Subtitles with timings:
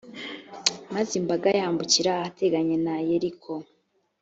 [0.93, 3.51] maze imbaga yambukira ahateganye na yeriko.